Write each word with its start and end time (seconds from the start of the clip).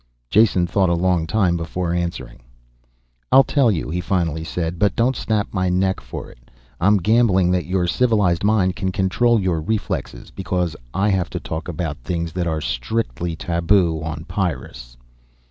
Jason 0.31 0.65
thought 0.65 0.89
a 0.89 0.95
long 0.95 1.27
time 1.27 1.55
before 1.55 1.93
answering. 1.93 2.39
"I'll 3.31 3.43
tell 3.43 3.69
you," 3.69 3.87
he 3.91 4.01
finally 4.01 4.43
said. 4.43 4.79
"But 4.79 4.95
don't 4.95 5.15
snap 5.15 5.49
my 5.51 5.69
neck 5.69 5.99
for 6.01 6.31
it. 6.31 6.49
I'm 6.79 6.97
gambling 6.97 7.51
that 7.51 7.67
your 7.67 7.85
civilized 7.85 8.43
mind 8.43 8.75
can 8.75 8.91
control 8.91 9.39
your 9.39 9.61
reflexes. 9.61 10.31
Because 10.31 10.75
I 10.91 11.09
have 11.09 11.29
to 11.29 11.39
talk 11.39 11.67
about 11.67 11.97
things 11.99 12.31
that 12.31 12.47
are 12.47 12.61
strictly 12.61 13.35
taboo 13.35 14.01
on 14.01 14.25
Pyrrus. 14.27 14.97